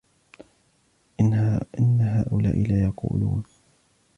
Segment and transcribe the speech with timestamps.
[1.19, 3.43] إِنَّ هَؤُلَاءِ لَيَقُولُونَ